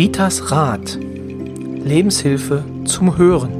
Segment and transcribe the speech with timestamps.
[0.00, 0.96] Ritas Rat.
[0.96, 3.52] Lebenshilfe zum Hören.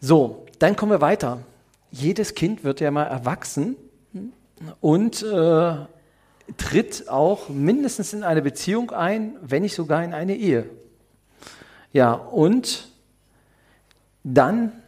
[0.00, 1.40] So, dann kommen wir weiter.
[1.90, 3.74] Jedes Kind wird ja mal erwachsen
[4.80, 5.74] und äh,
[6.58, 10.70] tritt auch mindestens in eine Beziehung ein, wenn nicht sogar in eine Ehe.
[11.92, 12.86] Ja, und
[14.22, 14.81] dann,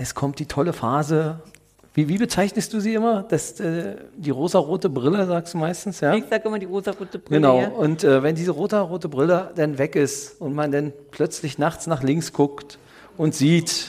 [0.00, 1.40] es kommt die tolle Phase.
[1.92, 3.24] Wie, wie bezeichnest du sie immer?
[3.24, 6.14] Das, äh, die rosarote Brille, sagst du meistens, ja?
[6.14, 7.40] Ich sage immer die rosarote Brille.
[7.40, 7.68] Genau, Ja.
[7.68, 12.02] und äh, wenn diese rosarote Brille dann weg ist und man dann plötzlich nachts nach
[12.02, 12.78] links guckt
[13.16, 13.86] und sieht,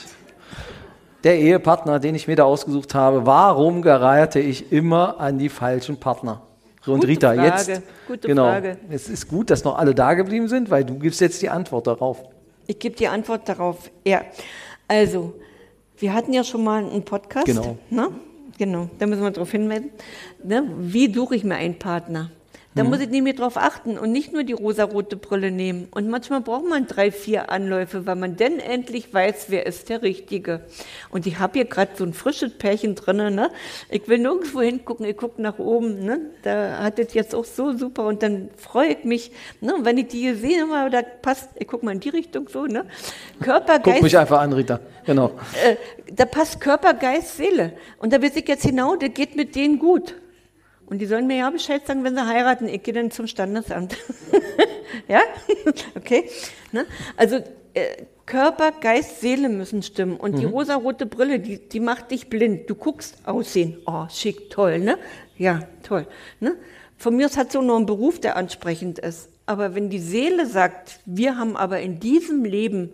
[1.24, 5.96] der Ehepartner, den ich mir da ausgesucht habe, warum gerate ich immer an die falschen
[5.96, 6.42] Partner?
[6.84, 8.76] Und Gute Rita, Frage, jetzt, gute genau, Frage.
[8.90, 11.86] es ist gut, dass noch alle da geblieben sind, weil du gibst jetzt die Antwort
[11.86, 12.18] darauf.
[12.66, 13.88] Ich gebe die Antwort darauf.
[14.04, 14.22] Ja,
[14.88, 15.32] also,
[16.02, 17.46] wir hatten ja schon mal einen Podcast.
[17.46, 17.78] Genau.
[17.88, 18.10] Ne?
[18.58, 19.90] Genau, da müssen wir darauf hinweisen.
[20.44, 20.68] Ne?
[20.78, 22.30] Wie suche ich mir einen Partner?
[22.74, 25.88] Da muss ich nämlich drauf achten und nicht nur die rosarote Brille nehmen.
[25.90, 30.00] Und manchmal braucht man drei, vier Anläufe, weil man dann endlich weiß, wer ist der
[30.00, 30.60] Richtige.
[31.10, 33.34] Und ich habe hier gerade so ein frisches Pärchen drinnen.
[33.34, 33.50] Ne?
[33.90, 36.02] Ich will nirgendwo hingucken, ich gucke nach oben.
[36.04, 36.20] Ne?
[36.42, 39.74] Da hat es jetzt auch so super und dann freue ich mich, ne?
[39.74, 42.48] Und wenn ich die hier sehe, mal, da passt, ich gucke mal in die Richtung
[42.48, 42.86] so, ne?
[43.40, 44.80] Körper, Guck Geist, mich einfach an, Rita.
[45.04, 45.32] Genau.
[45.62, 45.76] äh,
[46.10, 47.72] da passt Körper, Geist, Seele.
[47.98, 50.14] Und da weiß ich jetzt genau, das geht mit denen gut.
[50.92, 52.68] Und die sollen mir ja Bescheid sagen, wenn sie heiraten.
[52.68, 53.96] Ich gehe dann zum Standesamt.
[55.08, 55.22] ja?
[55.96, 56.28] okay.
[56.70, 56.84] Ne?
[57.16, 57.36] Also
[57.72, 60.18] äh, Körper, Geist, Seele müssen stimmen.
[60.18, 62.68] Und die rosarote Brille, die, die macht dich blind.
[62.68, 63.78] Du guckst aussehen.
[63.86, 64.98] Oh, schick, toll, ne?
[65.38, 66.06] Ja, toll.
[66.40, 66.56] Ne?
[66.98, 69.30] Von mir aus hat so nur einen Beruf, der ansprechend ist.
[69.46, 72.90] Aber wenn die Seele sagt, wir haben aber in diesem Leben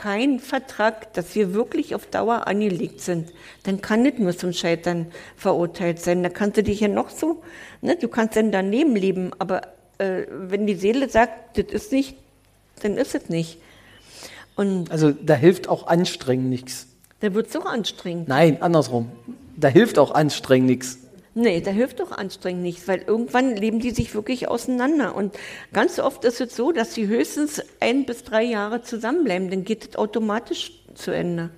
[0.00, 3.32] keinen Vertrag, dass wir wirklich auf Dauer angelegt sind,
[3.64, 6.22] dann kann nicht nur zum Scheitern verurteilt sein.
[6.22, 7.42] Da kannst du dich ja noch so,
[7.82, 9.62] ne, du kannst dann daneben leben, aber
[9.98, 12.16] äh, wenn die Seele sagt, das ist nicht,
[12.82, 13.58] dann ist es nicht.
[14.56, 16.86] Und Also da hilft auch Anstrengen nichts.
[17.20, 18.26] da wird es auch anstrengend.
[18.28, 19.10] Nein, andersrum.
[19.56, 20.98] Da hilft auch Anstrengen nichts.
[21.34, 25.14] Nee, da hilft doch anstrengend nichts, weil irgendwann leben die sich wirklich auseinander.
[25.14, 25.38] Und
[25.72, 29.90] ganz oft ist es so, dass sie höchstens ein bis drei Jahre zusammenbleiben, dann geht
[29.90, 31.50] es automatisch zu Ende.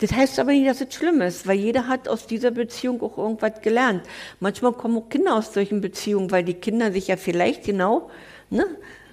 [0.00, 3.16] Das heißt aber nicht, dass es schlimm ist, weil jeder hat aus dieser Beziehung auch
[3.16, 4.02] irgendwas gelernt.
[4.38, 8.10] Manchmal kommen auch Kinder aus solchen Beziehungen, weil die Kinder sich ja vielleicht genau
[8.50, 8.66] ne,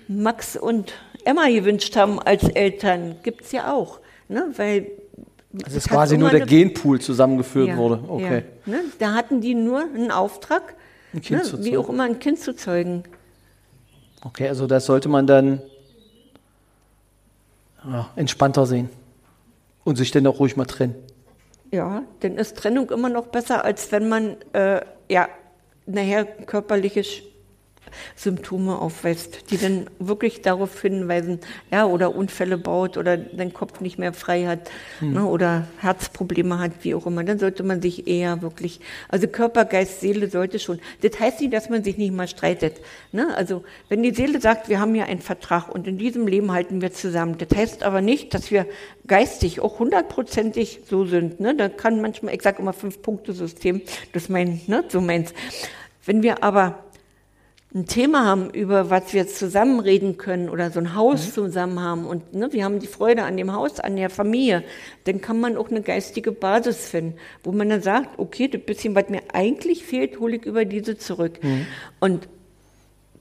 [0.09, 0.93] Max und
[1.23, 3.17] Emma gewünscht haben als Eltern.
[3.23, 3.99] Gibt's ja auch.
[4.29, 4.91] Ne, weil
[5.63, 7.99] Das es ist quasi nur der Genpool zusammengeführt ja, wurde.
[8.07, 8.43] Okay.
[8.65, 8.79] Ja, ne?
[8.99, 10.75] Da hatten die nur einen Auftrag,
[11.13, 11.41] Ein ne?
[11.59, 13.03] wie auch immer ein Kind zu zeugen.
[14.23, 15.61] Okay, also das sollte man dann
[17.85, 18.89] ja, entspannter sehen.
[19.83, 20.95] Und sich dann auch ruhig mal trennen.
[21.71, 25.29] Ja, dann ist Trennung immer noch besser, als wenn man äh, ja
[25.85, 27.21] nachher körperliche Sch-
[28.15, 31.39] Symptome aufweist, die dann wirklich darauf hinweisen,
[31.71, 34.69] ja, oder Unfälle baut oder den Kopf nicht mehr frei hat
[35.01, 37.23] ne, oder Herzprobleme hat, wie auch immer.
[37.23, 40.79] Dann sollte man sich eher wirklich, also Körper, Geist, Seele sollte schon.
[41.01, 42.81] Das heißt nicht, dass man sich nicht mal streitet.
[43.11, 43.35] Ne?
[43.35, 46.81] Also wenn die Seele sagt, wir haben ja einen Vertrag und in diesem Leben halten
[46.81, 48.65] wir zusammen, das heißt aber nicht, dass wir
[49.07, 51.39] geistig auch hundertprozentig so sind.
[51.39, 51.55] Ne?
[51.55, 53.81] Da kann manchmal, ich sage immer Fünf-Punkte-System,
[54.13, 55.33] das mein, ne, so meins.
[56.05, 56.85] Wenn wir aber
[57.77, 62.07] ein Thema haben, über was wir zusammen reden können oder so ein Haus zusammen haben
[62.07, 64.63] und ne, wir haben die Freude an dem Haus, an der Familie,
[65.03, 68.95] dann kann man auch eine geistige Basis finden, wo man dann sagt, okay, das bisschen,
[68.95, 71.39] was mir eigentlich fehlt, hole ich über diese zurück.
[71.99, 72.27] Und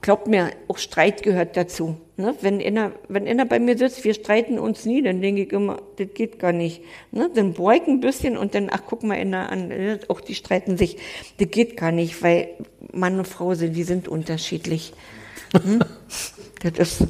[0.01, 1.97] glaubt mir, auch Streit gehört dazu.
[2.17, 2.35] Ne?
[2.41, 5.81] Wenn, einer, wenn einer bei mir sitzt, wir streiten uns nie, dann denke ich immer,
[5.97, 6.81] das geht gar nicht.
[7.11, 7.29] Ne?
[7.33, 10.77] Dann beug ein bisschen und dann, ach guck mal, einer an, äh, auch die streiten
[10.77, 10.97] sich.
[11.37, 12.49] Das geht gar nicht, weil
[12.91, 14.93] Mann und Frau sind, die sind unterschiedlich.
[15.53, 15.79] Hm?
[16.61, 17.07] das ist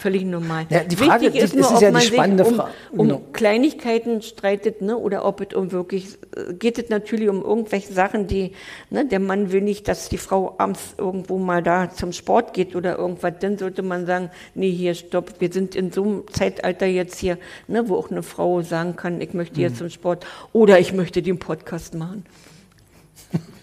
[0.00, 0.66] völlig normal.
[0.70, 2.62] Ja, die Frage- Wichtig ist es nur, ist ob ja die man sich um,
[2.92, 3.22] um genau.
[3.32, 4.96] Kleinigkeiten streitet, ne?
[4.96, 8.52] oder ob es um wirklich, äh, geht es natürlich um irgendwelche Sachen, die,
[8.90, 9.04] ne?
[9.06, 12.98] der Mann will nicht, dass die Frau abends irgendwo mal da zum Sport geht oder
[12.98, 17.18] irgendwas, dann sollte man sagen, nee, hier, stopp, wir sind in so einem Zeitalter jetzt
[17.18, 17.38] hier,
[17.68, 17.88] ne?
[17.88, 19.62] wo auch eine Frau sagen kann, ich möchte Mhm.
[19.62, 22.24] jetzt zum Sport oder ich möchte den Podcast machen.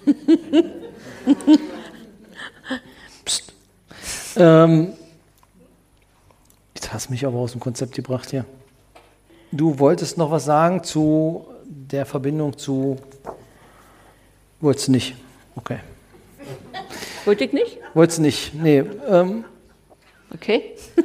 [4.40, 4.97] Ähm, jetzt
[6.98, 8.44] hast mich aber aus dem Konzept gebracht hier.
[9.52, 12.98] Du wolltest noch was sagen zu der Verbindung zu.
[14.62, 15.16] Wolltest du nicht?
[15.56, 15.78] Okay.
[17.26, 17.78] Wollte ich nicht?
[17.94, 18.56] Wolltest du nicht?
[18.56, 18.84] Nee.
[19.08, 19.46] Ähm,
[20.34, 20.76] Okay.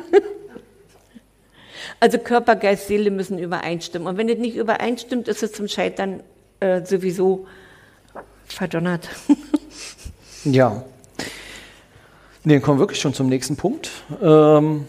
[2.01, 4.09] Also Körper, Geist, Seele müssen übereinstimmen.
[4.09, 6.21] Und wenn es nicht übereinstimmt, ist es zum Scheitern
[6.59, 7.47] äh, sowieso
[8.45, 9.09] verdonnert.
[10.45, 10.83] ja.
[12.43, 13.89] Nee, dann kommen wir wirklich schon zum nächsten Punkt.
[14.21, 14.89] Ähm,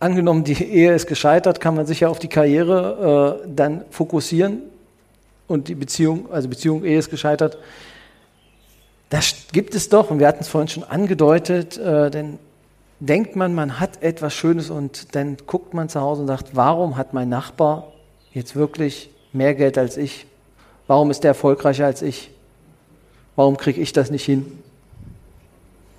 [0.00, 4.62] angenommen, die Ehe ist gescheitert, kann man sich ja auf die Karriere äh, dann fokussieren
[5.46, 7.58] und die Beziehung, also Beziehung, Ehe ist gescheitert.
[9.08, 12.38] Das gibt es doch, und wir hatten es vorhin schon angedeutet, äh, denn
[13.00, 16.96] denkt man, man hat etwas Schönes und dann guckt man zu Hause und sagt, warum
[16.96, 17.92] hat mein Nachbar
[18.32, 20.26] jetzt wirklich mehr Geld als ich?
[20.86, 22.30] Warum ist der erfolgreicher als ich?
[23.36, 24.58] Warum kriege ich das nicht hin?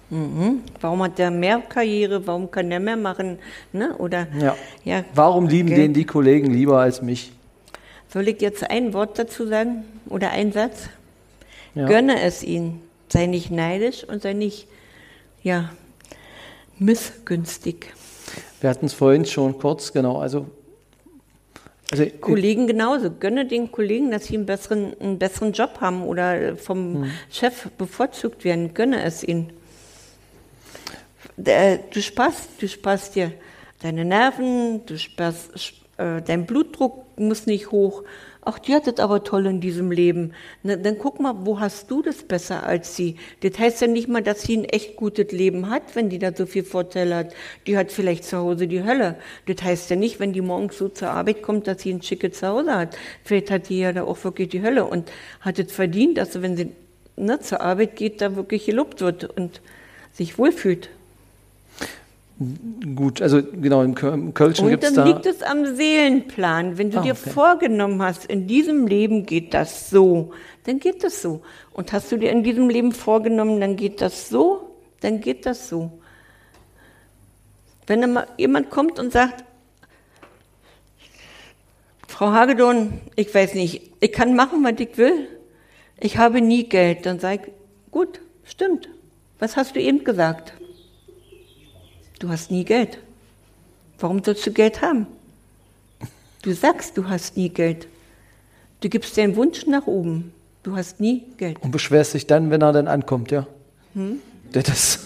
[0.09, 0.63] Mhm.
[0.81, 2.25] Warum hat der mehr Karriere?
[2.25, 3.38] Warum kann der mehr machen?
[3.71, 3.95] Ne?
[3.97, 4.56] Oder, ja.
[4.83, 5.03] ja.
[5.13, 5.79] Warum lieben Geld.
[5.79, 7.31] den die Kollegen lieber als mich?
[8.11, 10.89] Soll ich jetzt ein Wort dazu sagen oder ein Satz?
[11.75, 11.85] Ja.
[11.88, 12.81] Gönne es ihnen.
[13.09, 14.67] Sei nicht neidisch und sei nicht
[15.44, 15.69] ja,
[16.77, 17.94] missgünstig.
[18.62, 20.17] Wir hatten es vorhin schon kurz, genau.
[20.17, 20.47] Also,
[21.91, 23.09] also Kollegen genauso.
[23.12, 27.12] Gönne den Kollegen, dass sie einen besseren, einen besseren Job haben oder vom hm.
[27.31, 28.73] Chef bevorzugt werden.
[28.73, 29.53] Gönne es ihnen.
[31.44, 33.31] Du sparst, du sparst dir
[33.81, 35.51] deine Nerven, du sparst,
[35.97, 38.03] äh, dein Blutdruck muss nicht hoch
[38.50, 40.33] ach, die hat es aber toll in diesem Leben.
[40.63, 43.18] Na, dann guck mal, wo hast du das besser als sie?
[43.41, 46.33] Das heißt ja nicht mal, dass sie ein echt gutes Leben hat, wenn die da
[46.36, 47.36] so viel Vorteile hat.
[47.68, 49.18] Die hat vielleicht zu Hause die Hölle.
[49.45, 52.39] Das heißt ja nicht, wenn die morgens so zur Arbeit kommt, dass sie ein schickes
[52.39, 52.97] Zuhause hat.
[53.24, 56.41] Vielleicht hat die ja da auch wirklich die Hölle und hat es verdient, dass sie,
[56.41, 56.71] wenn sie
[57.18, 59.62] ne, zur Arbeit geht, da wirklich gelobt wird und
[60.12, 60.89] sich wohlfühlt.
[62.95, 65.03] Gut, also genau, im, Kölschen gibt es da...
[65.03, 66.77] Und dann liegt es am Seelenplan.
[66.77, 67.31] Wenn du ah, dir okay.
[67.31, 70.31] vorgenommen hast, in diesem Leben geht das so,
[70.63, 71.41] dann geht das so.
[71.74, 75.68] Und hast du dir in diesem Leben vorgenommen, dann geht das so, dann geht das
[75.68, 76.00] so.
[77.88, 79.44] Wenn dann mal jemand kommt und sagt,
[82.07, 85.27] Frau Hagedorn, ich weiß nicht, ich kann machen, was ich will,
[86.00, 87.51] ich habe nie Geld, dann sag ich,
[87.91, 88.88] gut, stimmt.
[89.39, 90.53] Was hast du eben gesagt?
[92.19, 93.00] Du hast nie Geld.
[93.98, 95.07] Warum sollst du Geld haben?
[96.42, 97.88] Du sagst, du hast nie Geld.
[98.81, 100.33] Du gibst deinen Wunsch nach oben.
[100.63, 101.57] Du hast nie Geld.
[101.62, 103.48] Und beschwerst dich dann, wenn er dann ankommt, ja?
[103.94, 104.19] Hm?
[104.51, 105.00] Das.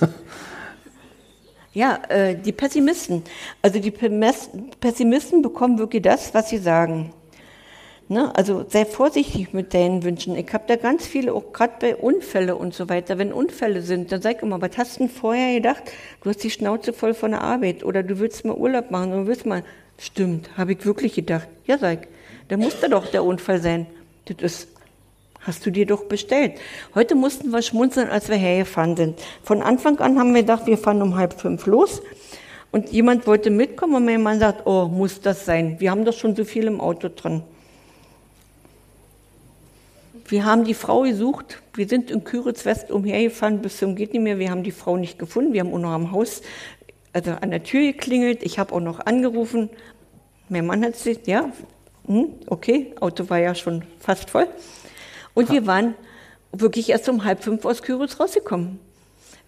[1.74, 3.24] ja, äh, die Pessimisten.
[3.62, 7.14] Also die Pessimisten bekommen wirklich das, was sie sagen.
[8.14, 8.32] Ne?
[8.36, 10.36] Also sei vorsichtig mit deinen Wünschen.
[10.36, 13.18] Ich habe da ganz viele, auch gerade bei Unfälle und so weiter.
[13.18, 15.82] Wenn Unfälle sind, dann sag immer, was hast du denn vorher gedacht?
[16.22, 19.22] Du hast die Schnauze voll von der Arbeit oder du willst mal Urlaub machen oder
[19.24, 19.64] du willst mal.
[19.98, 21.48] Stimmt, habe ich wirklich gedacht.
[21.66, 22.08] Ja, sag,
[22.50, 23.88] da muss da doch der Unfall sein.
[24.26, 24.68] Das ist,
[25.40, 26.60] hast du dir doch bestellt.
[26.94, 29.20] Heute mussten wir schmunzeln, als wir hergefahren sind.
[29.42, 32.04] Von Anfang an haben wir gedacht, wir fahren um halb fünf los.
[32.72, 35.80] Und jemand wollte mitkommen und mein Mann sagt, oh, muss das sein?
[35.80, 37.42] Wir haben doch schon so viel im Auto drin.
[40.34, 41.62] Wir haben die Frau gesucht.
[41.76, 44.40] Wir sind in Küritz West umhergefahren bis zum geht nicht mehr.
[44.40, 45.54] Wir haben die Frau nicht gefunden.
[45.54, 46.42] Wir haben auch noch am Haus,
[47.14, 48.42] also an der Tür geklingelt.
[48.42, 49.70] Ich habe auch noch angerufen.
[50.50, 51.52] Mein Mann hat sich, ja,
[52.08, 54.48] hm, okay, Auto war ja schon fast voll.
[55.36, 55.94] Und wir waren
[56.52, 58.80] wirklich erst um halb fünf aus Küritz rausgekommen.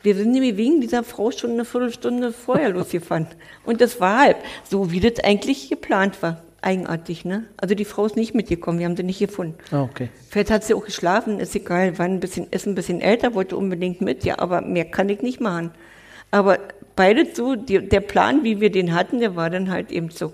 [0.03, 3.25] Wir sind nämlich wegen dieser Frau schon eine Viertelstunde vorher losgefahren.
[3.65, 4.37] Und das war halb,
[4.69, 7.45] so wie das eigentlich geplant war eigenartig, ne?
[7.57, 9.55] Also die Frau ist nicht mitgekommen, wir haben sie nicht gefunden.
[9.71, 10.09] Ah, okay.
[10.29, 13.55] Vielleicht hat sie auch geschlafen, ist egal, war ein bisschen, ist ein bisschen älter, wollte
[13.55, 15.71] unbedingt mit, ja, aber mehr kann ich nicht machen.
[16.31, 16.57] Aber
[16.95, 20.33] beide so, die, der Plan, wie wir den hatten, der war dann halt eben so.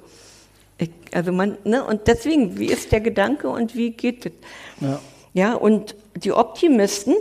[0.77, 1.83] Ich, also man, ne?
[1.83, 4.31] Und deswegen, wie ist der Gedanke und wie geht es?
[4.79, 4.99] Ja.
[5.33, 7.13] ja, und die Optimisten,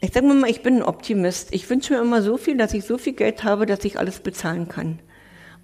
[0.00, 1.54] ich sage mal, ich bin ein Optimist.
[1.54, 4.18] Ich wünsche mir immer so viel, dass ich so viel Geld habe, dass ich alles
[4.18, 4.98] bezahlen kann.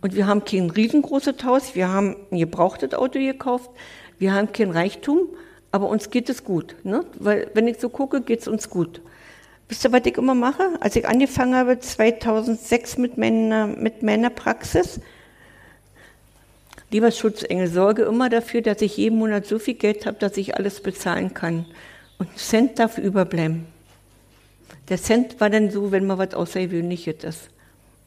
[0.00, 3.71] Und wir haben kein riesengroßes Haus, wir haben ein gebrauchtes Auto gekauft,
[4.19, 5.28] wir haben kein Reichtum,
[5.73, 6.76] aber uns geht es gut.
[6.85, 7.05] Ne?
[7.19, 9.00] Weil, wenn ich so gucke, geht es uns gut.
[9.69, 10.78] Wisst ihr, was ich immer mache?
[10.81, 15.00] Als ich angefangen habe, 2006 mit meiner, mit meiner Praxis,
[16.90, 20.57] lieber Schutzengel, sorge immer dafür, dass ich jeden Monat so viel Geld habe, dass ich
[20.57, 21.67] alles bezahlen kann.
[22.19, 23.67] Und ein Cent darf überbleiben.
[24.88, 27.50] Der Cent war dann so, wenn mal was Außergewöhnliches ist.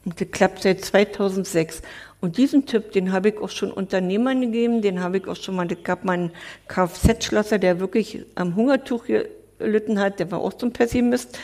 [0.05, 1.81] Und das klappt seit 2006.
[2.21, 5.55] Und diesen Tipp, den habe ich auch schon Unternehmern gegeben, den habe ich auch schon
[5.55, 6.31] mal, es gab mal einen
[6.67, 9.05] Kfz-Schlosser, der wirklich am Hungertuch
[9.57, 11.37] gelitten hat, der war auch so ein Pessimist.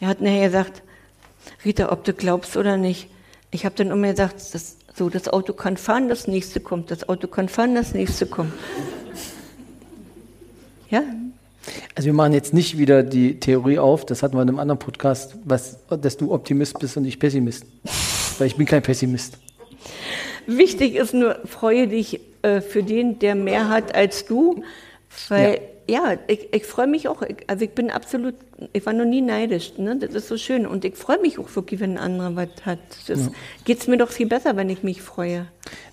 [0.00, 0.82] Der hat nachher gesagt,
[1.64, 3.08] Rita, ob du glaubst oder nicht,
[3.50, 7.08] ich habe dann immer gesagt, das, so, das Auto kann fahren, das nächste kommt, das
[7.08, 8.52] Auto kann fahren, das nächste kommt.
[10.88, 11.02] Ja,
[11.94, 14.78] also wir machen jetzt nicht wieder die Theorie auf, das hatten wir in einem anderen
[14.78, 17.64] Podcast, was, dass du Optimist bist und ich Pessimist.
[18.38, 19.38] Weil ich bin kein Pessimist.
[20.46, 24.62] Wichtig ist nur, freue dich äh, für den, der mehr hat als du,
[25.28, 27.22] weil ja, ja ich, ich freue mich auch.
[27.46, 28.34] Also ich bin absolut,
[28.72, 29.72] ich war noch nie neidisch.
[29.78, 29.96] Ne?
[29.96, 32.78] Das ist so schön und ich freue mich auch wirklich, wenn ein anderer was hat.
[33.08, 33.30] Das ja.
[33.64, 35.46] geht es mir doch viel besser, wenn ich mich freue.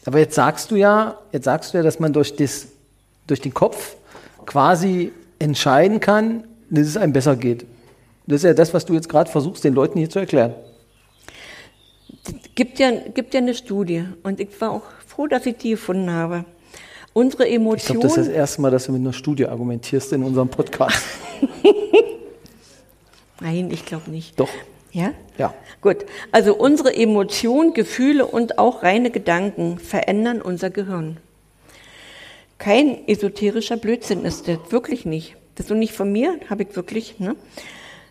[0.06, 2.68] Aber jetzt sagst du ja, jetzt sagst du ja, dass man durch, das,
[3.25, 3.96] durch den Kopf
[4.46, 5.12] quasi
[5.44, 7.66] entscheiden kann, dass es einem besser geht.
[8.26, 10.54] Das ist ja das, was du jetzt gerade versuchst, den Leuten hier zu erklären.
[12.26, 15.72] Es gibt ja, gibt ja eine Studie und ich war auch froh, dass ich die
[15.72, 16.46] gefunden habe.
[17.12, 17.78] Unsere Emotionen.
[17.78, 20.48] Ich glaube, das ist das erste Mal, dass du mit einer Studie argumentierst in unserem
[20.48, 21.04] Podcast.
[23.42, 24.40] Nein, ich glaube nicht.
[24.40, 24.50] Doch.
[24.94, 25.12] Ja?
[25.38, 25.54] Ja.
[25.82, 26.06] Gut.
[26.32, 31.18] Also unsere Emotionen, Gefühle und auch reine Gedanken verändern unser Gehirn.
[32.63, 35.36] Kein esoterischer Blödsinn ist das, wirklich nicht.
[35.55, 37.20] Das ist so nicht von mir, habe ich wirklich.
[37.20, 37.36] Ne?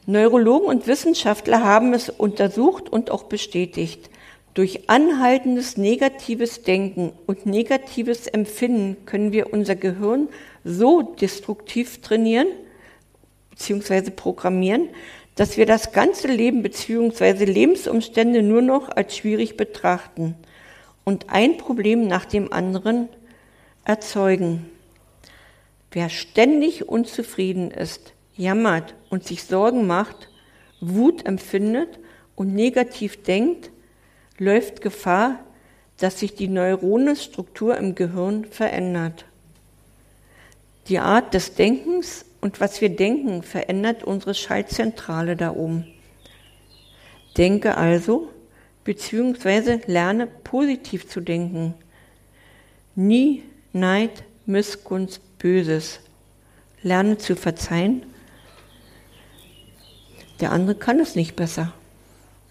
[0.04, 4.10] Neurologen und Wissenschaftler haben es untersucht und auch bestätigt.
[4.52, 10.28] Durch anhaltendes negatives Denken und negatives Empfinden können wir unser Gehirn
[10.64, 12.48] so destruktiv trainieren
[13.52, 14.10] bzw.
[14.10, 14.90] programmieren,
[15.34, 17.46] dass wir das ganze Leben bzw.
[17.46, 20.34] Lebensumstände nur noch als schwierig betrachten
[21.04, 23.08] und ein Problem nach dem anderen
[23.84, 24.70] erzeugen.
[25.90, 30.28] Wer ständig unzufrieden ist, jammert und sich Sorgen macht,
[30.80, 31.98] Wut empfindet
[32.34, 33.70] und negativ denkt,
[34.38, 35.38] läuft Gefahr,
[35.98, 39.26] dass sich die Neuronenstruktur im Gehirn verändert.
[40.88, 45.86] Die Art des Denkens und was wir denken verändert unsere Schaltzentrale da oben.
[47.36, 48.30] Denke also,
[48.82, 51.74] beziehungsweise lerne positiv zu denken.
[52.96, 56.00] Nie Neid, Missgunst, Böses.
[56.82, 58.02] Lerne zu verzeihen.
[60.40, 61.72] Der andere kann es nicht besser.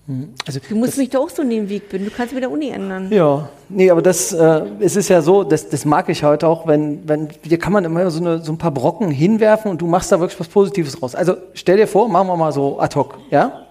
[0.07, 0.33] Mhm.
[0.47, 2.05] Also du musst mich doch auch so nehmen, wie ich bin.
[2.05, 3.11] Du kannst mit der Uni ändern.
[3.11, 6.65] Ja, nee, aber das, äh, es ist ja so, das, das mag ich heute auch,
[6.67, 9.87] wenn, wenn, hier kann man immer so, eine, so ein paar Brocken hinwerfen und du
[9.87, 11.13] machst da wirklich was Positives raus.
[11.13, 13.67] Also stell dir vor, machen wir mal so ad hoc, ja?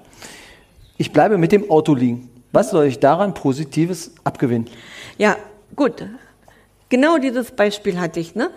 [0.99, 2.29] Ich bleibe mit dem Auto liegen.
[2.53, 4.67] Was soll ich daran Positives abgewinnen?
[5.17, 5.37] Ja,
[5.75, 6.05] gut.
[6.91, 8.51] Genau dieses Beispiel hatte ich, ne?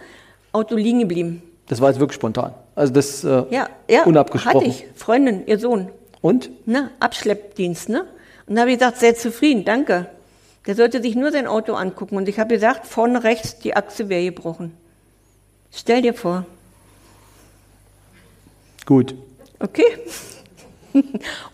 [0.52, 1.42] Auto liegen geblieben.
[1.68, 2.54] Das war jetzt wirklich spontan.
[2.76, 4.56] Also das äh, ja, ja, unabgesprochen.
[4.56, 4.86] Hatte ich.
[4.96, 5.90] Freundin, ihr Sohn.
[6.22, 6.50] Und?
[6.68, 8.06] Ne, Abschleppdienst, ne?
[8.48, 10.08] Und da habe ich gesagt, sehr zufrieden, danke.
[10.66, 12.18] Der sollte sich nur sein Auto angucken.
[12.18, 14.76] Und ich habe gesagt, vorne rechts, die Achse wäre gebrochen.
[15.72, 16.46] Stell dir vor.
[18.86, 19.16] Gut.
[19.60, 19.86] Okay.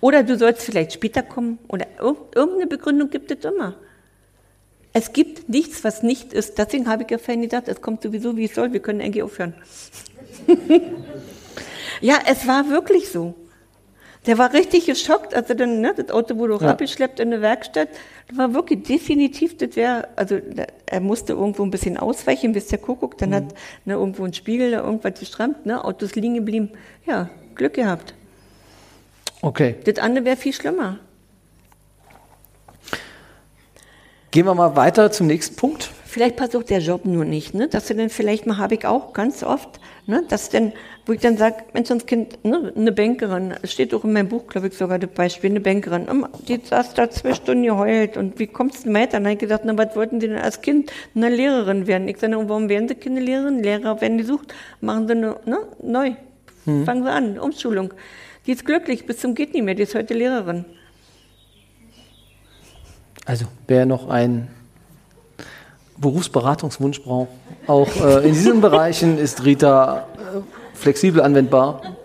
[0.01, 1.59] oder du sollst vielleicht später kommen.
[1.67, 3.75] Oder irgendeine Begründung gibt es immer.
[4.93, 6.58] Es gibt nichts, was nicht ist.
[6.58, 8.74] Deswegen habe ich ja vorhin gesagt, es kommt sowieso, wie es soll.
[8.74, 9.53] Wir können eigentlich aufhören.
[12.01, 13.36] ja, es war wirklich so.
[14.25, 16.72] Der war richtig geschockt, als er dann, ne, das Auto wurde auch ja.
[16.72, 17.88] abgeschleppt in eine Werkstatt.
[18.27, 20.39] Das war wirklich definitiv, das wäre, also
[20.86, 23.36] er musste irgendwo ein bisschen ausweichen, bis der Kuckuck, dann mhm.
[23.36, 23.43] hat
[23.86, 26.72] ne, irgendwo ein Spiegel da irgendwas gestrammt, ne, Autos liegen geblieben.
[27.05, 28.13] Ja, Glück gehabt.
[29.41, 29.75] Okay.
[29.86, 31.00] Das andere wäre viel schlimmer.
[34.31, 35.89] Gehen wir mal weiter zum nächsten Punkt.
[36.05, 37.67] Vielleicht passt auch der Job nur nicht, ne?
[37.67, 40.24] Dass du dann vielleicht mal habe ich auch ganz oft, ne?
[40.29, 40.71] Dass dann,
[41.07, 42.71] wo ich dann sage, Mensch, uns Kind, ne?
[42.75, 46.05] eine Bankerin, steht auch in meinem Buch, glaube ich, sogar das Beispiel, eine Bankerin,
[46.48, 49.17] die saß da zwei Stunden geheult und wie kommst du denn weiter?
[49.17, 50.91] Und dann habe ich gesagt, na, was wollten die denn als Kind?
[51.15, 52.07] Eine Lehrerin werden.
[52.07, 53.63] Ich sage, warum werden sie keine Lehrerin?
[53.63, 55.57] Lehrer werden die sucht, machen sie eine, ne?
[55.81, 56.12] neu.
[56.65, 56.86] Hm.
[56.86, 57.95] Fangen sie an, Umschulung.
[58.45, 60.65] Die ist glücklich, bis zum geht nicht mehr, die ist heute Lehrerin.
[63.29, 64.48] Also, wer noch ein
[65.98, 67.29] Berufsberatungswunsch braucht.
[67.67, 70.39] Auch äh, in diesen Bereichen ist Rita äh,
[70.74, 71.95] flexibel anwendbar.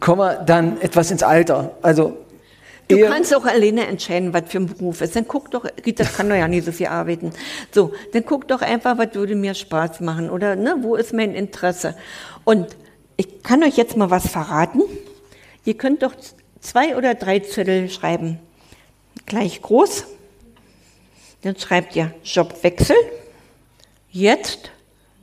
[0.00, 1.76] Kommen wir dann etwas ins Alter.
[1.82, 2.16] Also
[2.88, 5.14] Du kannst auch alleine entscheiden, was für ein Beruf ist.
[5.14, 7.30] Dann guck doch, Rita kann doch ja nicht so viel arbeiten.
[7.70, 11.32] So, dann guck doch einfach, was würde mir Spaß machen oder ne, wo ist mein
[11.32, 11.94] Interesse.
[12.42, 12.76] Und
[13.16, 14.82] ich kann euch jetzt mal was verraten.
[15.64, 16.14] Ihr könnt doch
[16.58, 18.40] zwei oder drei Zettel schreiben.
[19.26, 20.04] Gleich groß.
[21.42, 22.96] Dann schreibt ihr Jobwechsel,
[24.10, 24.70] jetzt,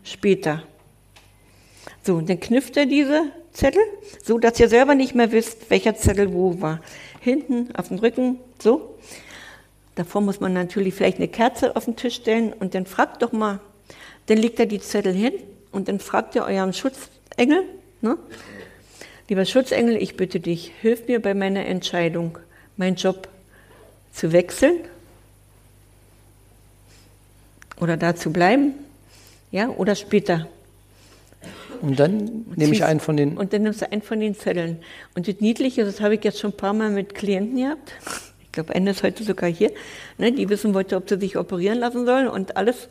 [0.03, 0.63] später.
[2.03, 3.81] So, dann knüpft ihr diese Zettel,
[4.23, 6.81] so dass ihr selber nicht mehr wisst, welcher Zettel wo war.
[7.21, 8.95] Hinten auf dem Rücken, so.
[9.95, 13.31] Davor muss man natürlich vielleicht eine Kerze auf den Tisch stellen und dann fragt doch
[13.31, 13.59] mal,
[14.25, 15.33] dann legt er die Zettel hin
[15.71, 17.63] und dann fragt ihr euren Schutzengel,
[18.01, 18.17] ne?
[19.29, 22.37] Lieber Schutzengel, ich bitte dich, hilf mir bei meiner Entscheidung,
[22.75, 23.29] meinen Job
[24.13, 24.77] zu wechseln
[27.79, 28.73] oder da zu bleiben,
[29.51, 30.47] ja, oder später.
[31.81, 33.35] Und dann nehme ich einen von den.
[33.35, 34.77] Und dann nimmst du einen von den Zetteln.
[35.15, 37.91] Und das Niedliche, das habe ich jetzt schon ein paar Mal mit Klienten gehabt.
[38.53, 39.71] glaube, Ende ist heute sogar hier,
[40.17, 42.87] ne, die wissen wollte, ob sie sich operieren lassen sollen und alles.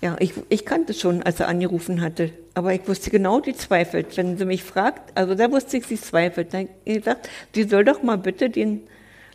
[0.00, 2.30] Ja, ich, ich kannte schon, als er angerufen hatte.
[2.54, 4.16] Aber ich wusste genau, die zweifelt.
[4.16, 6.54] Wenn sie mich fragt, also da wusste ich, sie zweifelt.
[6.54, 8.82] Dann habe ich gesagt, sie soll doch mal bitte den,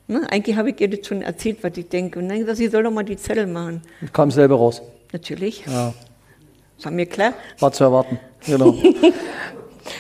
[0.10, 2.20] ne, eigentlich habe ich ihr das schon erzählt, was ich denke.
[2.20, 3.82] Und dann gesagt, sie soll doch mal die Zettel machen.
[4.02, 4.82] Ich kam selber raus.
[5.14, 5.64] Natürlich.
[5.66, 5.94] Ja,
[6.84, 7.34] War mir klar.
[7.60, 8.20] war zu erwarten.
[8.46, 8.76] Genau.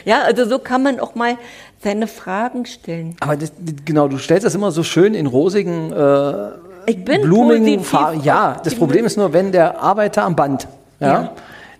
[0.05, 1.37] Ja, also so kann man auch mal
[1.83, 3.15] seine Fragen stellen.
[3.21, 3.51] Aber das,
[3.85, 6.49] genau, du stellst das immer so schön in rosigen, äh,
[6.85, 8.21] Ich bin blumigen Farben.
[8.23, 8.75] Ja, das.
[8.75, 10.67] Problem ist nur, wenn der Arbeiter am Band,
[10.99, 11.33] ja, Ja.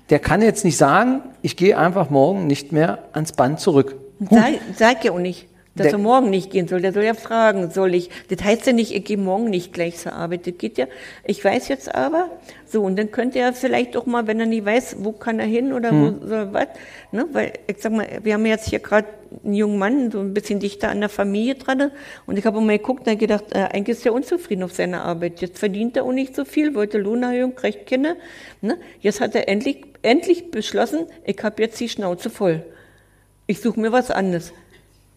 [0.09, 3.95] der kann jetzt nicht sagen, ich gehe einfach morgen nicht mehr ans Band zurück.
[4.29, 5.45] Sag, sag ja auch nicht,
[5.75, 6.81] dass Der- er morgen nicht gehen soll.
[6.81, 8.09] Der soll ja fragen, soll ich.
[8.29, 10.45] Das heißt ja nicht, ich gehe morgen nicht gleich zur Arbeit.
[10.47, 10.87] Das geht ja,
[11.23, 12.29] ich weiß jetzt aber,
[12.65, 15.45] so, und dann könnte er vielleicht auch mal, wenn er nicht weiß, wo kann er
[15.45, 16.21] hin oder Hm.
[16.21, 16.67] wo soll was,
[17.11, 19.07] ne, weil, ich sag mal, wir haben jetzt hier gerade
[19.43, 21.91] einen jungen Mann, so ein bisschen dichter an der Familie dran,
[22.25, 25.39] und ich habe mal geguckt und gedacht, äh, eigentlich ist er unzufrieden auf seine Arbeit.
[25.41, 28.15] Jetzt verdient er auch nicht so viel, wollte Lohnerhöhung, kriegt Kinder,
[28.61, 28.77] ne.
[29.01, 32.63] Jetzt hat er endlich, endlich beschlossen, ich habe jetzt die Schnauze voll.
[33.45, 34.51] Ich suche mir was anderes.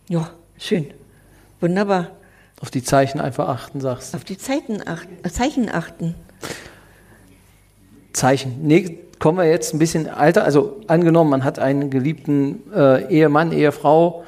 [0.08, 0.30] Ja,
[0.62, 0.86] schön.
[1.60, 2.08] Wunderbar.
[2.60, 4.16] Auf die Zeichen einfach achten, sagst du.
[4.16, 6.14] Auf die Zeiten achten, äh, Zeichen achten.
[8.12, 8.58] Zeichen.
[8.62, 10.44] Nee, kommen wir jetzt ein bisschen alter.
[10.44, 14.24] Also angenommen, man hat einen geliebten äh, Ehemann, Ehefrau,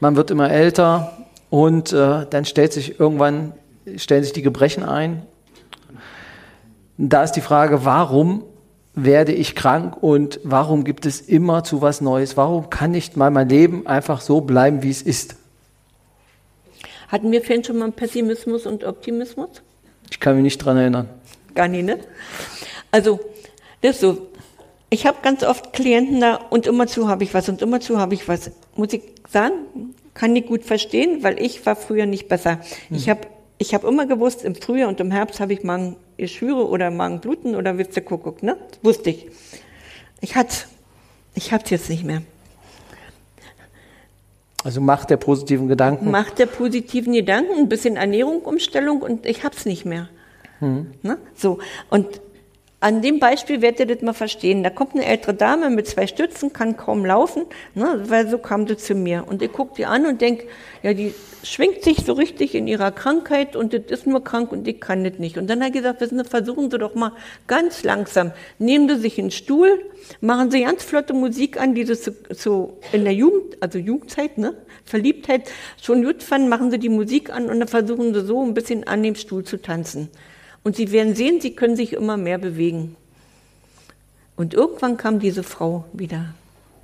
[0.00, 1.16] man wird immer älter
[1.50, 3.52] und äh, dann stellt sich irgendwann,
[3.96, 5.22] stellen sich die Gebrechen ein.
[6.98, 8.42] Da ist die Frage, warum
[8.94, 12.36] werde ich krank und warum gibt es immer zu was Neues?
[12.36, 15.36] Warum kann nicht mal mein Leben einfach so bleiben, wie es ist?
[17.08, 19.62] Hatten wir vorhin schon mal Pessimismus und Optimismus?
[20.10, 21.08] Ich kann mich nicht dran erinnern.
[21.54, 21.98] Gar nicht, ne?
[22.90, 23.20] Also,
[23.82, 24.28] das ist so.
[24.88, 28.28] Ich habe ganz oft Klienten da und immerzu habe ich was und immerzu habe ich
[28.28, 28.50] was.
[28.76, 32.60] Muss ich sagen, kann ich gut verstehen, weil ich war früher nicht besser.
[32.90, 33.22] Ich habe
[33.58, 37.74] ich hab immer gewusst, im Frühjahr und im Herbst habe ich Magengeschwüre oder Magenbluten oder
[37.74, 38.56] Kuckuck, ne?
[38.82, 39.26] Wusste ich.
[40.20, 40.56] Ich hatte
[41.34, 42.22] ich hab's jetzt nicht mehr.
[44.66, 46.10] Also Macht der positiven Gedanken.
[46.10, 50.08] Macht der positiven Gedanken, ein bisschen Ernährung, Umstellung und ich hab's nicht mehr.
[50.60, 51.18] Ne?
[51.36, 51.58] So.
[51.88, 52.20] Und
[52.78, 54.62] an dem Beispiel werdet ihr das mal verstehen.
[54.62, 58.02] Da kommt eine ältere Dame mit zwei Stützen, kann kaum laufen, ne?
[58.06, 59.24] weil so kam sie zu mir.
[59.26, 60.46] Und ich gucke die an und denke,
[60.82, 64.68] ja, die schwingt sich so richtig in ihrer Krankheit und das ist nur krank und
[64.68, 65.38] ich kann das nicht.
[65.38, 67.12] Und dann hat er gesagt, wissen Sie, versuchen Sie doch mal
[67.46, 68.32] ganz langsam.
[68.58, 69.80] Nehmen Sie sich einen Stuhl,
[70.20, 74.36] machen Sie ganz flotte Musik an, die Sie so, so in der Jugend, also Jugendzeit,
[74.36, 74.54] ne?
[74.84, 78.52] Verliebtheit schon gut fanden, machen Sie die Musik an und dann versuchen Sie so ein
[78.52, 80.10] bisschen an dem Stuhl zu tanzen.
[80.66, 82.96] Und Sie werden sehen, Sie können sich immer mehr bewegen.
[84.34, 86.34] Und irgendwann kam diese Frau wieder.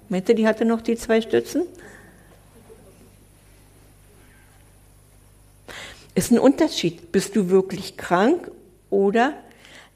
[0.08, 1.64] Meinst du, die hatte noch die zwei Stützen?
[6.14, 7.10] Ist ein Unterschied.
[7.10, 8.52] Bist du wirklich krank
[8.88, 9.34] oder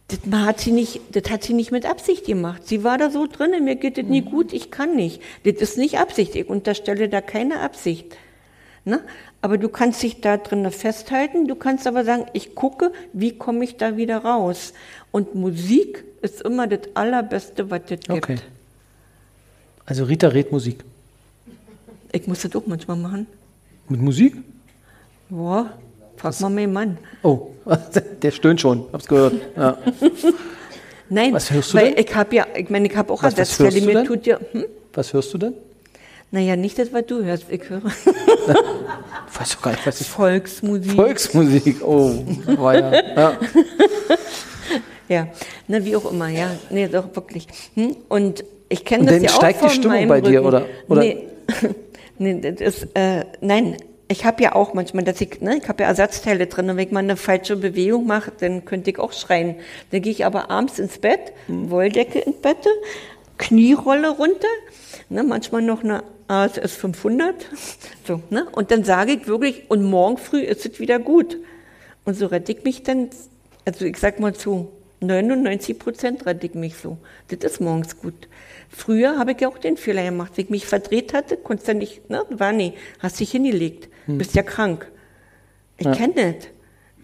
[0.09, 2.67] das hat sie nicht, das hat sie nicht mit Absicht gemacht.
[2.67, 5.23] Sie war da so drin, mir geht das nie gut, ich kann nicht.
[5.45, 6.35] Das ist nicht Absicht.
[6.35, 8.17] Ich unterstelle da keine Absicht.
[8.87, 9.01] Ne?
[9.43, 13.65] Aber du kannst dich da drin festhalten, du kannst aber sagen, ich gucke, wie komme
[13.65, 14.73] ich da wieder raus.
[15.11, 18.11] Und Musik ist immer das Allerbeste, was es gibt.
[18.11, 18.37] Okay.
[19.87, 20.85] Also Rita redet Musik.
[22.13, 23.27] Ich muss das auch manchmal machen.
[23.89, 24.37] Mit Musik?
[25.31, 25.73] Boah,
[26.17, 26.99] frag mal meinen Mann.
[27.25, 27.49] Oh,
[28.23, 29.35] der stöhnt schon, hab's gehört.
[29.57, 29.79] Ja.
[31.09, 32.05] Nein, Was hörst du weil denn?
[32.05, 34.39] ich habe ja, ich meine, ich habe auch Was- was hörst du denn?
[34.53, 34.65] hm?
[34.93, 35.55] Was hörst du denn?
[36.33, 37.47] Naja, nicht das, was du hörst.
[37.51, 40.93] Ich höre Ich weiß doch gar nicht, was ist Volksmusik.
[40.93, 41.83] Volksmusik.
[41.85, 42.13] Oh,
[42.59, 42.93] war ja.
[43.17, 43.39] ja.
[45.09, 45.29] Ja,
[45.69, 46.51] na, wie auch immer, ja.
[46.69, 47.47] Nee, doch, wirklich.
[47.75, 47.97] Hm?
[48.09, 50.47] Und ich kenne das dann ja auch steigt die Stimmung bei dir, Rücken.
[50.49, 51.01] oder- oder?
[51.03, 51.29] Nee,
[52.19, 53.77] nee das ist, äh, nein,
[54.09, 56.87] ich habe ja auch manchmal, dass ich, ne, ich habe ja Ersatzteile drin und wenn
[56.89, 59.55] ich mal eine falsche Bewegung mache, dann könnte ich auch schreien.
[59.93, 61.71] Dann gehe ich aber abends ins Bett, Hm.
[61.71, 62.57] Wolldecke ins Bett,
[63.39, 64.49] Knierolle runter,
[65.09, 67.35] ne, manchmal noch eine ASS 500,
[68.07, 71.37] so, ne, und dann sage ich wirklich, und morgen früh ist es wieder gut.
[72.05, 73.11] Und so rette ich mich dann,
[73.65, 74.69] also ich sag mal zu
[75.01, 76.99] 99 Prozent rette ich mich so.
[77.29, 78.29] Das ist morgens gut.
[78.69, 80.33] Früher habe ich ja auch den Fehler gemacht.
[80.37, 84.35] Wenn ich mich verdreht hatte, konntest du nicht, ne, war nie, hast dich hingelegt, bist
[84.35, 84.91] ja krank.
[85.79, 86.49] Ich kenne das.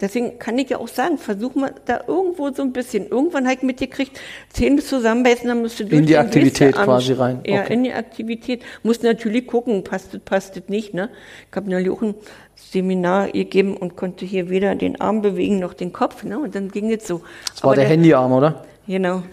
[0.03, 3.07] Deswegen kann ich ja auch sagen, versuch mal da irgendwo so ein bisschen.
[3.07, 7.39] Irgendwann habe ich mitgekriegt, Zähne zusammenbeißen, dann musst du durch In die Aktivität quasi rein.
[7.45, 7.73] Ja, Okay.
[7.73, 8.63] in die Aktivität.
[8.83, 10.93] Muss natürlich gucken, passt das, passt das nicht.
[10.93, 11.09] Ne?
[11.49, 12.15] Ich habe neulich auch ein
[12.53, 16.25] Seminar gegeben und konnte hier weder den Arm bewegen noch den Kopf.
[16.25, 16.37] Ne?
[16.37, 17.21] Und dann ging es so.
[17.49, 18.65] Das war der Handyarm, oder?
[18.85, 19.23] Genau.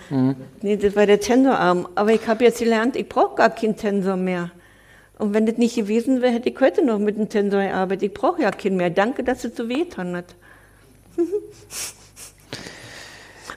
[0.62, 1.88] Nee, das war der Tensorarm.
[1.96, 4.52] Aber ich habe jetzt gelernt, ich brauche gar keinen Tensor mehr.
[5.18, 8.04] Und wenn das nicht gewesen wäre, hätte ich heute noch mit dem Tensor gearbeitet.
[8.04, 8.90] Ich brauche ja keinen mehr.
[8.90, 10.36] Danke, dass es so wehgetan hat.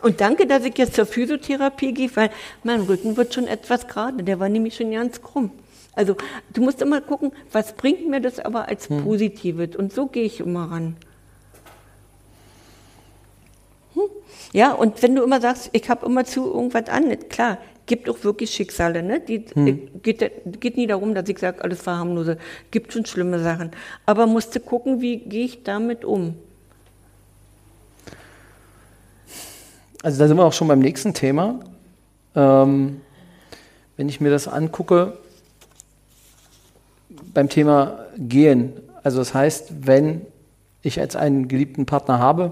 [0.04, 2.30] Und danke, dass ich jetzt zur Physiotherapie gehe, weil
[2.64, 4.22] mein Rücken wird schon etwas gerade.
[4.24, 5.52] Der war nämlich schon ganz krumm.
[5.96, 6.18] Also
[6.52, 9.04] du musst immer gucken, was bringt mir das aber als hm.
[9.04, 9.78] Positives.
[9.78, 10.98] Und so gehe ich immer ran.
[13.94, 14.02] Hm?
[14.52, 18.24] Ja, und wenn du immer sagst, ich habe immer zu irgendwas an, klar, gibt auch
[18.26, 19.04] wirklich Schicksale.
[19.04, 19.22] Ne?
[19.22, 20.02] Die, hm.
[20.02, 22.38] geht, geht nie darum, dass ich sage, alles verharmlose.
[22.72, 23.72] Gibt schon schlimme Sachen.
[24.06, 26.36] Aber musste gucken, wie gehe ich damit um.
[30.04, 31.62] Also da sind wir auch schon beim nächsten Thema.
[32.36, 33.02] Ähm,
[33.96, 35.18] wenn ich mir das angucke,
[37.34, 40.22] beim Thema Gehen, also das heißt, wenn
[40.82, 42.52] ich jetzt einen geliebten Partner habe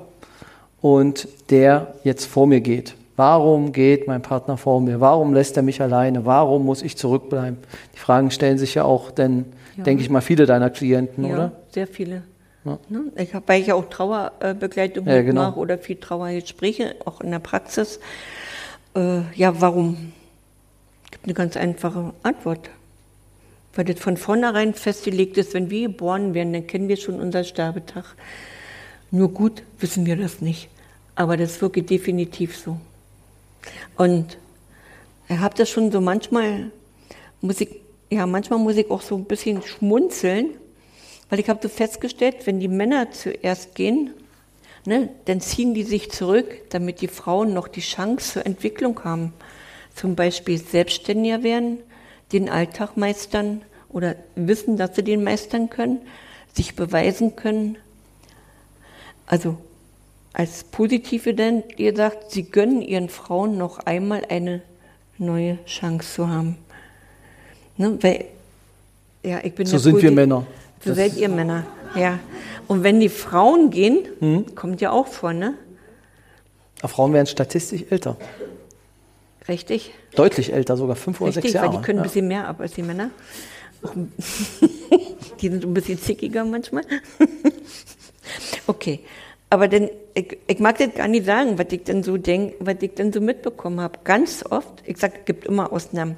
[0.79, 5.01] und der jetzt vor mir geht, warum geht mein Partner vor mir?
[5.01, 6.25] Warum lässt er mich alleine?
[6.25, 7.57] Warum muss ich zurückbleiben?
[7.93, 9.83] Die Fragen stellen sich ja auch, denn ja.
[9.83, 11.51] denke ich mal, viele deiner Klienten, ja, oder?
[11.69, 12.23] Sehr viele.
[12.63, 12.77] Ja.
[12.89, 13.11] Ne?
[13.17, 15.41] Ich habe, weil ich auch Trauerbegleitung ja, genau.
[15.49, 17.99] mache oder viel Trauergespräche, auch in der Praxis.
[18.95, 20.13] Äh, ja, warum?
[21.05, 22.69] Es gibt eine ganz einfache Antwort.
[23.73, 27.45] Weil das von vornherein festgelegt ist, wenn wir geboren werden, dann kennen wir schon unseren
[27.45, 28.03] Sterbetag.
[29.11, 30.69] Nur gut wissen wir das nicht.
[31.15, 32.77] Aber das ist wirklich definitiv so.
[33.97, 34.37] Und
[35.29, 36.71] ich habe das schon so manchmal,
[37.41, 37.69] muss ich,
[38.09, 40.49] ja, manchmal muss ich auch so ein bisschen schmunzeln,
[41.31, 44.11] weil ich habe so festgestellt, wenn die Männer zuerst gehen,
[44.85, 49.33] ne, dann ziehen die sich zurück, damit die Frauen noch die Chance zur Entwicklung haben.
[49.95, 51.79] Zum Beispiel selbstständiger werden,
[52.33, 55.99] den Alltag meistern oder wissen, dass sie den meistern können,
[56.53, 57.77] sich beweisen können.
[59.25, 59.55] Also
[60.33, 64.61] als Positive denn, ihr sagt, sie gönnen ihren Frauen noch einmal eine
[65.17, 66.57] neue Chance zu haben.
[67.77, 68.25] Ne, weil,
[69.23, 70.45] ja, ich bin so sind wir Männer.
[70.83, 71.65] So das seid ihr Männer,
[71.95, 72.19] ja.
[72.67, 74.55] Und wenn die Frauen gehen, hm?
[74.55, 75.55] kommt ja auch vor, ne?
[76.79, 78.17] Aber Frauen werden statistisch älter.
[79.47, 79.93] Richtig.
[80.15, 81.67] Deutlich älter, sogar fünf oder sechs Jahre.
[81.67, 83.11] Weil die können ein bisschen mehr ab als die Männer.
[85.41, 86.83] die sind ein bisschen zickiger manchmal.
[88.67, 88.99] okay.
[89.51, 92.77] Aber denn, ich, ich, mag das gar nicht sagen, was ich denn so denke, was
[92.79, 93.99] ich denn so mitbekommen habe.
[94.05, 96.15] Ganz oft, ich sage, es gibt immer Ausnahmen,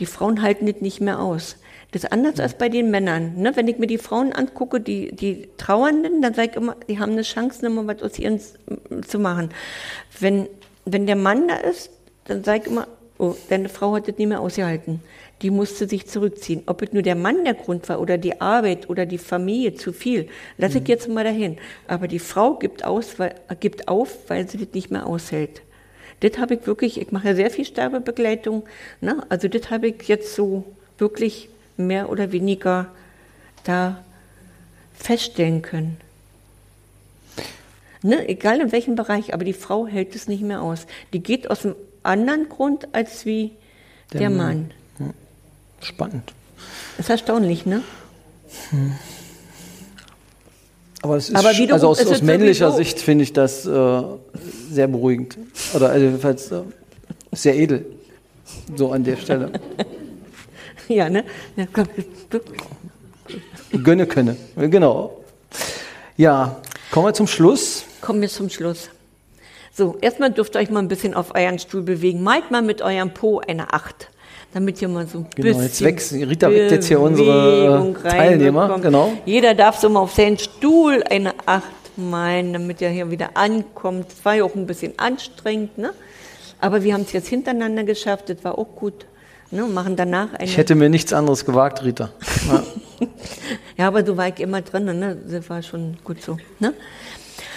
[0.00, 1.56] die Frauen halten das nicht mehr aus.
[1.92, 3.40] Das ist anders als bei den Männern.
[3.40, 3.56] Ne?
[3.56, 7.12] Wenn ich mir die Frauen angucke, die, die Trauernden, dann sage ich immer, die haben
[7.12, 8.38] eine Chance, immer was aus ihren
[9.06, 9.48] zu machen.
[10.20, 10.46] Wenn,
[10.84, 11.88] wenn der Mann da ist,
[12.26, 15.00] dann sage ich immer, oh, deine Frau hat das nicht mehr ausgehalten.
[15.44, 16.62] Die musste sich zurückziehen.
[16.64, 19.92] Ob es nur der Mann der Grund war oder die Arbeit oder die Familie zu
[19.92, 20.26] viel,
[20.56, 20.88] lasse ich mhm.
[20.88, 21.58] jetzt mal dahin.
[21.86, 25.60] Aber die Frau gibt, aus, weil, gibt auf, weil sie das nicht mehr aushält.
[26.20, 28.62] Das habe ich wirklich, ich mache ja sehr viel Sterbebegleitung,
[29.02, 29.22] ne?
[29.28, 30.64] also das habe ich jetzt so
[30.96, 32.86] wirklich mehr oder weniger
[33.64, 34.02] da
[34.94, 35.98] feststellen können.
[38.00, 40.86] Ne, egal in welchem Bereich, aber die Frau hält es nicht mehr aus.
[41.12, 43.52] Die geht aus einem anderen Grund als wie
[44.12, 44.70] der, der Mann.
[44.98, 45.14] Mann.
[45.84, 46.32] Spannend.
[46.96, 47.82] Das ist erstaunlich, ne?
[48.70, 48.92] Hm.
[51.02, 54.02] Aber es ist, aber also aus, aus männlicher Sicht finde ich das äh,
[54.70, 55.36] sehr beruhigend.
[55.74, 56.62] Oder also jedenfalls äh,
[57.32, 57.84] sehr edel.
[58.74, 59.52] So an der Stelle.
[60.88, 61.24] Ja, ne?
[61.56, 61.86] Ja, komm.
[63.82, 64.36] Gönne könne.
[64.54, 65.24] Genau.
[66.18, 67.84] Ja, kommen wir zum Schluss.
[68.02, 68.90] Kommen wir zum Schluss.
[69.72, 72.22] So, erstmal dürft ihr euch mal ein bisschen auf euren Stuhl bewegen.
[72.22, 74.10] Malt mal mit eurem Po eine Acht,
[74.54, 75.62] damit ihr mal so ein genau, bisschen.
[75.62, 78.78] Jetzt wächst, Rita weckt jetzt hier unsere Teilnehmer.
[78.80, 79.12] Genau.
[79.26, 81.64] Jeder darf so mal auf seinen Stuhl eine Acht
[81.96, 84.06] malen, damit er hier wieder ankommt.
[84.10, 85.92] Das war ja auch ein bisschen anstrengend, ne?
[86.60, 89.04] Aber wir haben es jetzt hintereinander geschafft, das war auch gut
[89.50, 90.44] ne, machen danach eine.
[90.44, 92.10] Ich hätte mir nichts anderes gewagt, Rita.
[92.48, 92.62] Ja,
[93.76, 95.16] ja aber du warst immer drin, ne?
[95.28, 96.38] Das war schon gut so.
[96.58, 96.74] Ne?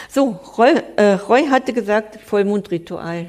[0.09, 3.27] So, Roy, äh, Roy hatte gesagt, Vollmondritual.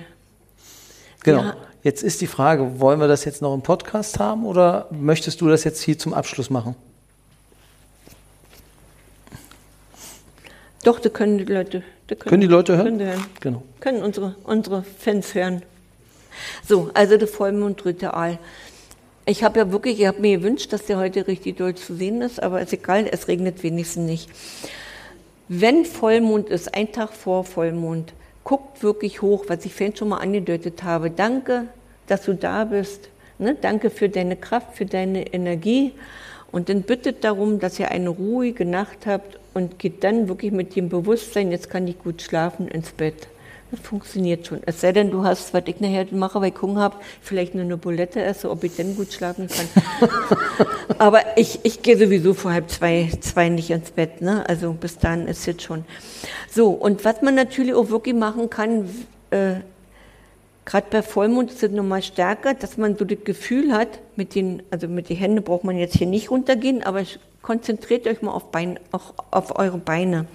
[1.22, 1.42] Genau.
[1.42, 1.57] Ja.
[1.88, 5.48] Jetzt ist die Frage, wollen wir das jetzt noch im Podcast haben oder möchtest du
[5.48, 6.74] das jetzt hier zum Abschluss machen?
[10.85, 11.83] Doch, da können die Leute.
[12.07, 12.98] können, können, die Leute hören?
[12.98, 13.27] Können, hören.
[13.40, 13.62] Genau.
[13.81, 15.62] können unsere, unsere Fans hören.
[16.62, 18.38] So, also der Vollmondritual.
[19.24, 22.20] Ich habe ja wirklich, ich habe mir gewünscht, dass der heute richtig doll zu sehen
[22.20, 24.29] ist, aber ist egal, es regnet wenigstens nicht.
[25.48, 28.12] Wenn Vollmond ist, ein Tag vor Vollmond,
[28.44, 31.11] guckt wirklich hoch, was ich vorhin schon mal angedeutet habe.
[31.11, 31.68] Danke,
[32.08, 33.08] dass du da bist.
[33.38, 33.56] Ne?
[33.60, 35.92] Danke für deine Kraft, für deine Energie.
[36.50, 40.74] Und dann bittet darum, dass ihr eine ruhige Nacht habt und geht dann wirklich mit
[40.76, 43.28] dem Bewusstsein, jetzt kann ich gut schlafen, ins Bett.
[43.70, 44.60] Das funktioniert schon.
[44.64, 47.64] Es sei denn, du hast, was ich nachher mache, weil ich Hunger habe, vielleicht nur
[47.64, 50.08] eine Bulette esse, ob ich denn gut schlafen kann.
[50.98, 54.22] Aber ich, ich gehe sowieso vor halb zwei, zwei nicht ins Bett.
[54.22, 54.48] Ne?
[54.48, 55.84] Also bis dann ist jetzt schon.
[56.50, 58.88] So, und was man natürlich auch wirklich machen kann,
[59.30, 59.56] äh,
[60.68, 64.62] gerade bei Vollmond ist es nochmal stärker, dass man so das Gefühl hat, mit den,
[64.70, 67.02] also mit den Händen braucht man jetzt hier nicht runtergehen, aber
[67.40, 70.26] konzentriert euch mal auf, Bein, auch auf eure Beine,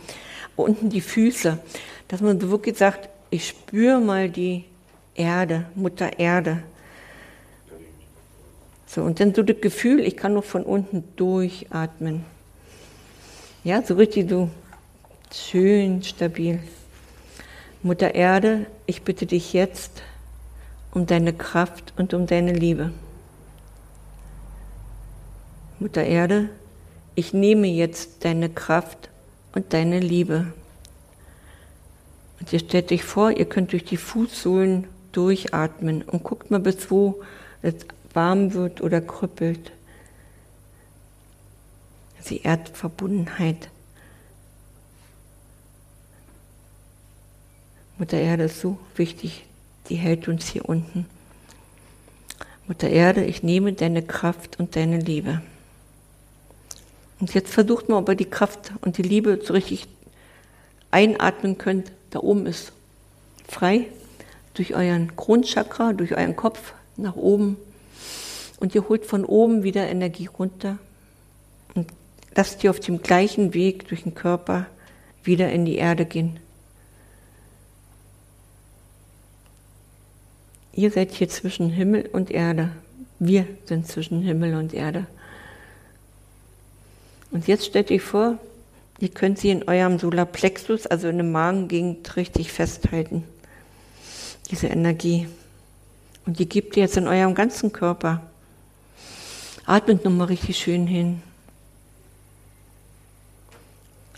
[0.55, 1.59] unten die Füße,
[2.07, 4.65] dass man so wirklich sagt, ich spüre mal die
[5.13, 6.63] Erde, Mutter Erde.
[8.87, 12.25] So, und dann so das Gefühl, ich kann nur von unten durchatmen.
[13.63, 14.49] Ja, so richtig so
[15.31, 16.59] schön stabil.
[17.83, 20.01] Mutter Erde, ich bitte dich jetzt
[20.93, 22.91] um deine Kraft und um deine Liebe.
[25.79, 26.49] Mutter Erde,
[27.15, 29.09] ich nehme jetzt deine Kraft
[29.53, 30.53] und deine Liebe.
[32.39, 36.91] Und ihr stellt euch vor, ihr könnt durch die Fußsohlen durchatmen und guckt mal, bis
[36.91, 37.21] wo
[37.61, 37.75] es
[38.13, 39.71] warm wird oder krüppelt.
[42.29, 43.69] Die Erdverbundenheit.
[47.97, 49.45] Mutter Erde ist so wichtig,
[49.89, 51.05] die hält uns hier unten.
[52.67, 55.41] Mutter Erde, ich nehme deine Kraft und deine Liebe.
[57.19, 59.87] Und jetzt versucht mal, ob ihr die Kraft und die Liebe so richtig
[60.91, 62.73] einatmen könnt da oben ist
[63.47, 63.87] frei
[64.53, 67.57] durch euren Kronchakra, durch euren Kopf nach oben.
[68.59, 70.77] Und ihr holt von oben wieder Energie runter
[71.73, 71.87] und
[72.35, 74.67] lasst ihr auf dem gleichen Weg durch den Körper
[75.23, 76.39] wieder in die Erde gehen.
[80.73, 82.71] Ihr seid hier zwischen Himmel und Erde.
[83.19, 85.05] Wir sind zwischen Himmel und Erde.
[87.31, 88.37] Und jetzt stellt euch vor,
[88.99, 93.25] Ihr könnt sie in eurem Solarplexus, also in der Magengegend, richtig festhalten.
[94.49, 95.27] Diese Energie.
[96.25, 98.21] Und die gebt ihr jetzt in eurem ganzen Körper.
[99.65, 101.21] Atmet nochmal richtig schön hin.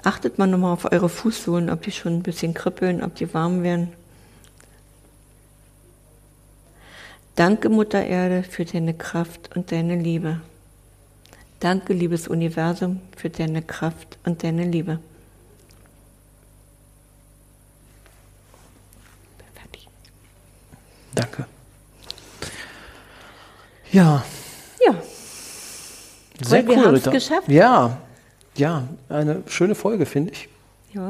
[0.04, 3.64] Achtet mal nochmal auf eure Fußsohlen, ob die schon ein bisschen kribbeln, ob die warm
[3.64, 3.92] werden.
[7.36, 10.42] Danke, Mutter Erde, für deine Kraft und deine Liebe.
[11.60, 15.00] Danke, liebes Universum, für deine Kraft und deine Liebe.
[21.16, 21.46] Danke.
[23.92, 24.24] Ja.
[24.86, 24.94] Ja.
[26.42, 27.48] Sehr Weil cool, wir haben es geschafft.
[27.48, 27.98] Ja,
[28.58, 30.50] ja, eine schöne Folge, finde ich.
[30.94, 31.08] Ja.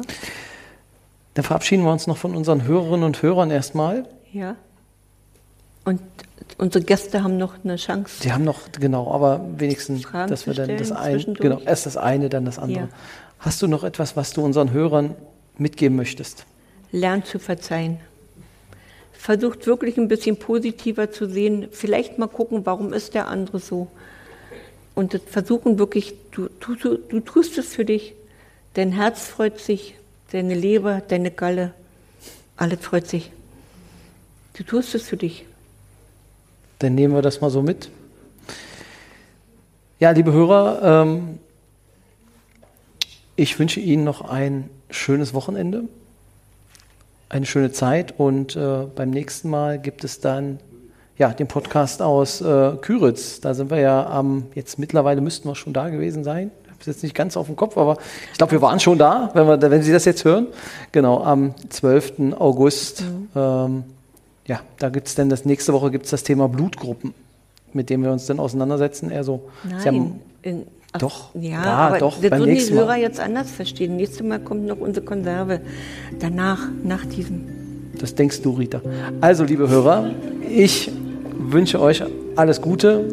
[1.33, 4.07] Dann verabschieden wir uns noch von unseren Hörerinnen und Hörern erstmal.
[4.31, 4.55] Ja.
[5.85, 6.01] Und
[6.57, 8.21] unsere Gäste haben noch eine Chance.
[8.23, 11.95] Die haben noch, genau, aber wenigstens, Fragen dass wir dann das eine, genau, erst das
[11.95, 12.85] eine, dann das andere.
[12.85, 12.89] Ja.
[13.39, 15.15] Hast du noch etwas, was du unseren Hörern
[15.57, 16.45] mitgeben möchtest?
[16.91, 17.99] Lernt zu verzeihen.
[19.13, 21.67] Versucht wirklich ein bisschen positiver zu sehen.
[21.71, 23.87] Vielleicht mal gucken, warum ist der andere so.
[24.95, 28.15] Und versuchen wirklich, du, du, du, du tust es für dich.
[28.75, 29.95] Dein Herz freut sich,
[30.31, 31.73] deine Leber, deine Galle,
[32.57, 33.31] alles freut sich.
[34.53, 35.45] Du tust es für dich.
[36.79, 37.89] Dann nehmen wir das mal so mit.
[39.99, 41.39] Ja, liebe Hörer, ähm,
[43.37, 45.83] ich wünsche Ihnen noch ein schönes Wochenende,
[47.29, 50.59] eine schöne Zeit und äh, beim nächsten Mal gibt es dann
[51.17, 53.39] ja, den Podcast aus äh, Küritz.
[53.39, 56.51] Da sind wir ja am, jetzt mittlerweile müssten wir schon da gewesen sein.
[56.63, 57.97] Ich habe es jetzt nicht ganz auf dem Kopf, aber
[58.31, 60.47] ich glaube, wir waren schon da, wenn, wir, wenn Sie das jetzt hören.
[60.91, 62.33] Genau, am 12.
[62.37, 63.05] August.
[63.33, 63.85] Ähm,
[64.47, 67.13] ja, da gibt es dann das nächste Woche gibt es das Thema Blutgruppen,
[67.73, 69.09] mit dem wir uns dann auseinandersetzen.
[69.11, 69.41] Eher so.
[69.81, 72.81] Sie haben- in, ach, Doch, Ja, ja, aber doch, das würden die nächsten Mal.
[72.85, 73.95] Hörer jetzt anders verstehen.
[73.95, 75.61] Nächstes Mal kommt noch unsere Konserve.
[76.19, 77.41] Danach, nach diesem.
[77.99, 78.81] Das denkst du, Rita.
[79.21, 80.11] Also, liebe Hörer,
[80.49, 80.91] ich
[81.37, 82.03] wünsche euch
[82.35, 83.05] alles Gute.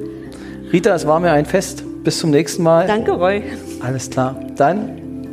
[0.72, 1.84] Rita, es war mir ein Fest.
[2.04, 2.86] Bis zum nächsten Mal.
[2.88, 3.42] Danke, Roy.
[3.80, 4.38] Alles klar.
[4.56, 4.90] Dann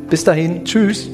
[0.08, 0.64] bis dahin.
[0.64, 1.10] Tschüss.